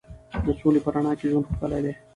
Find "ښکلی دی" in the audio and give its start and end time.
1.51-1.93